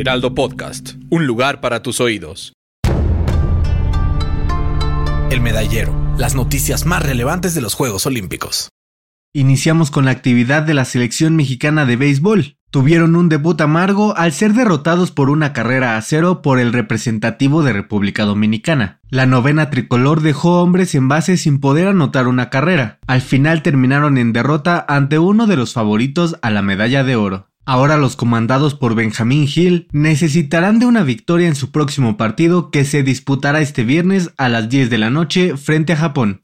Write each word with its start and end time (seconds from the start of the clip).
Heraldo 0.00 0.34
Podcast, 0.34 0.94
un 1.10 1.26
lugar 1.26 1.60
para 1.60 1.82
tus 1.82 2.00
oídos. 2.00 2.54
El 5.30 5.42
medallero, 5.42 5.94
las 6.16 6.34
noticias 6.34 6.86
más 6.86 7.02
relevantes 7.02 7.54
de 7.54 7.60
los 7.60 7.74
Juegos 7.74 8.06
Olímpicos. 8.06 8.70
Iniciamos 9.34 9.90
con 9.90 10.06
la 10.06 10.12
actividad 10.12 10.62
de 10.62 10.72
la 10.72 10.86
selección 10.86 11.36
mexicana 11.36 11.84
de 11.84 11.96
béisbol. 11.96 12.56
Tuvieron 12.70 13.14
un 13.14 13.28
debut 13.28 13.60
amargo 13.60 14.16
al 14.16 14.32
ser 14.32 14.54
derrotados 14.54 15.10
por 15.10 15.28
una 15.28 15.52
carrera 15.52 15.98
a 15.98 16.00
cero 16.00 16.40
por 16.40 16.58
el 16.58 16.72
representativo 16.72 17.62
de 17.62 17.74
República 17.74 18.24
Dominicana. 18.24 19.00
La 19.10 19.26
novena 19.26 19.68
tricolor 19.68 20.22
dejó 20.22 20.62
hombres 20.62 20.94
en 20.94 21.08
base 21.08 21.36
sin 21.36 21.60
poder 21.60 21.88
anotar 21.88 22.26
una 22.26 22.48
carrera. 22.48 23.00
Al 23.06 23.20
final 23.20 23.62
terminaron 23.62 24.16
en 24.16 24.32
derrota 24.32 24.82
ante 24.88 25.18
uno 25.18 25.46
de 25.46 25.56
los 25.56 25.74
favoritos 25.74 26.38
a 26.40 26.50
la 26.50 26.62
medalla 26.62 27.04
de 27.04 27.16
oro. 27.16 27.49
Ahora 27.66 27.96
los 27.96 28.16
comandados 28.16 28.74
por 28.74 28.94
Benjamín 28.94 29.46
Hill 29.52 29.86
necesitarán 29.92 30.78
de 30.78 30.86
una 30.86 31.02
victoria 31.02 31.46
en 31.46 31.54
su 31.54 31.70
próximo 31.70 32.16
partido 32.16 32.70
que 32.70 32.84
se 32.84 33.02
disputará 33.02 33.60
este 33.60 33.84
viernes 33.84 34.32
a 34.38 34.48
las 34.48 34.68
10 34.68 34.90
de 34.90 34.98
la 34.98 35.10
noche 35.10 35.56
frente 35.56 35.92
a 35.92 35.96
Japón. 35.96 36.40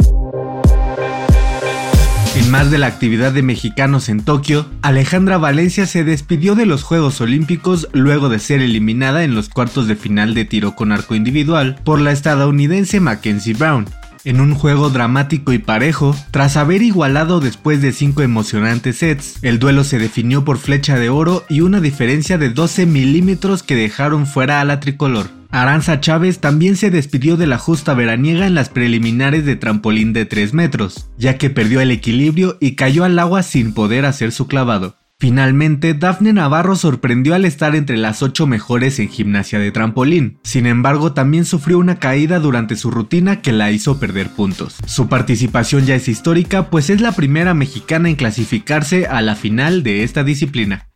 En 2.36 2.50
más 2.50 2.70
de 2.70 2.76
la 2.76 2.86
actividad 2.86 3.32
de 3.32 3.42
mexicanos 3.42 4.10
en 4.10 4.22
Tokio, 4.22 4.66
Alejandra 4.82 5.38
Valencia 5.38 5.86
se 5.86 6.04
despidió 6.04 6.54
de 6.54 6.66
los 6.66 6.82
Juegos 6.82 7.22
Olímpicos 7.22 7.88
luego 7.92 8.28
de 8.28 8.38
ser 8.38 8.60
eliminada 8.60 9.24
en 9.24 9.34
los 9.34 9.48
cuartos 9.48 9.88
de 9.88 9.96
final 9.96 10.34
de 10.34 10.44
tiro 10.44 10.76
con 10.76 10.92
arco 10.92 11.14
individual 11.14 11.80
por 11.82 11.98
la 11.98 12.12
estadounidense 12.12 13.00
Mackenzie 13.00 13.54
Brown. 13.54 13.86
En 14.26 14.40
un 14.40 14.56
juego 14.56 14.90
dramático 14.90 15.52
y 15.52 15.58
parejo, 15.58 16.16
tras 16.32 16.56
haber 16.56 16.82
igualado 16.82 17.38
después 17.38 17.80
de 17.80 17.92
cinco 17.92 18.22
emocionantes 18.22 18.96
sets, 18.96 19.38
el 19.42 19.60
duelo 19.60 19.84
se 19.84 20.00
definió 20.00 20.44
por 20.44 20.58
flecha 20.58 20.98
de 20.98 21.08
oro 21.08 21.44
y 21.48 21.60
una 21.60 21.80
diferencia 21.80 22.36
de 22.36 22.50
12 22.50 22.86
milímetros 22.86 23.62
que 23.62 23.76
dejaron 23.76 24.26
fuera 24.26 24.60
a 24.60 24.64
la 24.64 24.80
tricolor. 24.80 25.28
Aranza 25.50 26.00
Chávez 26.00 26.40
también 26.40 26.74
se 26.74 26.90
despidió 26.90 27.36
de 27.36 27.46
la 27.46 27.56
justa 27.56 27.94
veraniega 27.94 28.48
en 28.48 28.56
las 28.56 28.68
preliminares 28.68 29.44
de 29.44 29.54
trampolín 29.54 30.12
de 30.12 30.24
3 30.24 30.54
metros, 30.54 31.08
ya 31.16 31.38
que 31.38 31.48
perdió 31.48 31.80
el 31.80 31.92
equilibrio 31.92 32.58
y 32.60 32.74
cayó 32.74 33.04
al 33.04 33.16
agua 33.20 33.44
sin 33.44 33.74
poder 33.74 34.06
hacer 34.06 34.32
su 34.32 34.48
clavado. 34.48 34.96
Finalmente, 35.18 35.94
Dafne 35.94 36.34
Navarro 36.34 36.76
sorprendió 36.76 37.34
al 37.34 37.46
estar 37.46 37.74
entre 37.74 37.96
las 37.96 38.22
8 38.22 38.46
mejores 38.46 38.98
en 38.98 39.08
gimnasia 39.08 39.58
de 39.58 39.72
trampolín. 39.72 40.38
Sin 40.42 40.66
embargo, 40.66 41.14
también 41.14 41.46
sufrió 41.46 41.78
una 41.78 41.98
caída 41.98 42.38
durante 42.38 42.76
su 42.76 42.90
rutina 42.90 43.40
que 43.40 43.52
la 43.52 43.70
hizo 43.70 43.98
perder 43.98 44.28
puntos. 44.28 44.76
Su 44.84 45.08
participación 45.08 45.86
ya 45.86 45.94
es 45.94 46.08
histórica, 46.08 46.68
pues 46.68 46.90
es 46.90 47.00
la 47.00 47.12
primera 47.12 47.54
mexicana 47.54 48.10
en 48.10 48.16
clasificarse 48.16 49.06
a 49.06 49.22
la 49.22 49.36
final 49.36 49.82
de 49.82 50.02
esta 50.02 50.22
disciplina. 50.22 50.86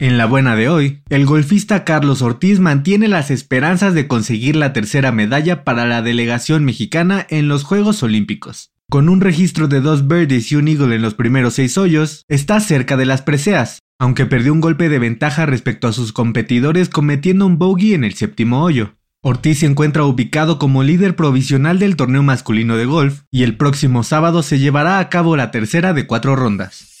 En 0.00 0.18
la 0.18 0.26
buena 0.26 0.56
de 0.56 0.68
hoy, 0.68 1.02
el 1.08 1.24
golfista 1.24 1.84
Carlos 1.84 2.20
Ortiz 2.20 2.58
mantiene 2.58 3.06
las 3.06 3.30
esperanzas 3.30 3.94
de 3.94 4.08
conseguir 4.08 4.56
la 4.56 4.72
tercera 4.72 5.12
medalla 5.12 5.62
para 5.62 5.86
la 5.86 6.02
delegación 6.02 6.64
mexicana 6.64 7.24
en 7.30 7.46
los 7.46 7.62
Juegos 7.62 8.02
Olímpicos. 8.02 8.73
Con 8.90 9.08
un 9.08 9.20
registro 9.20 9.66
de 9.66 9.80
dos 9.80 10.06
birdies 10.06 10.52
y 10.52 10.56
un 10.56 10.68
eagle 10.68 10.94
en 10.94 11.02
los 11.02 11.14
primeros 11.14 11.54
seis 11.54 11.78
hoyos, 11.78 12.24
está 12.28 12.60
cerca 12.60 12.96
de 12.96 13.06
las 13.06 13.22
preseas, 13.22 13.80
aunque 13.98 14.26
perdió 14.26 14.52
un 14.52 14.60
golpe 14.60 14.88
de 14.88 14.98
ventaja 14.98 15.46
respecto 15.46 15.88
a 15.88 15.92
sus 15.92 16.12
competidores 16.12 16.88
cometiendo 16.88 17.46
un 17.46 17.58
bogey 17.58 17.94
en 17.94 18.04
el 18.04 18.14
séptimo 18.14 18.62
hoyo. 18.62 18.96
Ortiz 19.22 19.60
se 19.60 19.66
encuentra 19.66 20.04
ubicado 20.04 20.58
como 20.58 20.82
líder 20.82 21.16
provisional 21.16 21.78
del 21.78 21.96
torneo 21.96 22.22
masculino 22.22 22.76
de 22.76 22.84
golf 22.84 23.22
y 23.30 23.42
el 23.42 23.56
próximo 23.56 24.02
sábado 24.02 24.42
se 24.42 24.58
llevará 24.58 24.98
a 24.98 25.08
cabo 25.08 25.36
la 25.36 25.50
tercera 25.50 25.94
de 25.94 26.06
cuatro 26.06 26.36
rondas. 26.36 26.93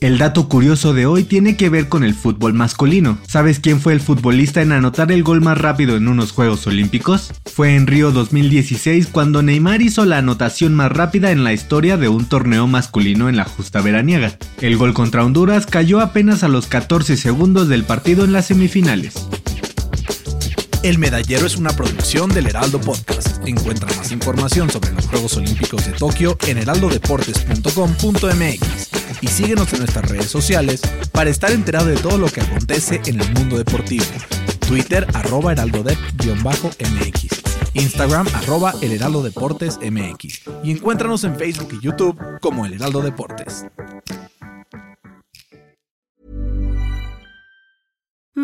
El 0.00 0.18
dato 0.18 0.48
curioso 0.48 0.94
de 0.94 1.06
hoy 1.06 1.24
tiene 1.24 1.56
que 1.56 1.70
ver 1.70 1.88
con 1.88 2.04
el 2.04 2.14
fútbol 2.14 2.54
masculino. 2.54 3.18
¿Sabes 3.26 3.58
quién 3.58 3.80
fue 3.80 3.94
el 3.94 4.00
futbolista 4.00 4.62
en 4.62 4.70
anotar 4.70 5.10
el 5.10 5.24
gol 5.24 5.40
más 5.40 5.58
rápido 5.58 5.96
en 5.96 6.06
unos 6.06 6.30
Juegos 6.30 6.68
Olímpicos? 6.68 7.32
Fue 7.52 7.74
en 7.74 7.88
Río 7.88 8.12
2016 8.12 9.08
cuando 9.08 9.42
Neymar 9.42 9.82
hizo 9.82 10.04
la 10.04 10.18
anotación 10.18 10.72
más 10.74 10.92
rápida 10.92 11.32
en 11.32 11.42
la 11.42 11.52
historia 11.52 11.96
de 11.96 12.08
un 12.08 12.26
torneo 12.26 12.68
masculino 12.68 13.28
en 13.28 13.36
la 13.36 13.44
justa 13.44 13.80
veraniega. 13.80 14.38
El 14.60 14.76
gol 14.76 14.94
contra 14.94 15.24
Honduras 15.24 15.66
cayó 15.66 15.98
apenas 15.98 16.44
a 16.44 16.48
los 16.48 16.68
14 16.68 17.16
segundos 17.16 17.66
del 17.66 17.82
partido 17.82 18.24
en 18.24 18.32
las 18.32 18.46
semifinales. 18.46 19.14
El 20.84 20.98
Medallero 20.98 21.44
es 21.44 21.56
una 21.56 21.70
producción 21.70 22.30
del 22.30 22.46
Heraldo 22.46 22.80
Podcast. 22.80 23.44
Encuentra 23.48 23.88
más 23.96 24.12
información 24.12 24.70
sobre 24.70 24.92
los 24.92 25.08
Juegos 25.08 25.36
Olímpicos 25.36 25.86
de 25.86 25.92
Tokio 25.92 26.38
en 26.46 26.58
heraldodeportes.com.mx 26.58 28.77
y 29.20 29.26
síguenos 29.28 29.72
en 29.72 29.80
nuestras 29.80 30.08
redes 30.08 30.26
sociales 30.26 30.80
para 31.12 31.30
estar 31.30 31.50
enterado 31.50 31.86
de 31.86 31.96
todo 31.96 32.18
lo 32.18 32.28
que 32.28 32.40
acontece 32.40 33.00
en 33.06 33.20
el 33.20 33.32
mundo 33.34 33.58
deportivo. 33.58 34.04
Twitter 34.66 35.06
arroba 35.14 35.52
heraldodep-mx, 35.52 37.28
Instagram 37.74 38.26
arroba 38.34 38.74
el 38.82 38.92
heraldo 38.92 39.22
deportes 39.22 39.78
mx 39.78 40.42
y 40.62 40.70
encuéntranos 40.72 41.24
en 41.24 41.36
Facebook 41.36 41.70
y 41.72 41.84
YouTube 41.84 42.18
como 42.40 42.66
el 42.66 42.74
heraldo 42.74 43.00
deportes. 43.00 43.64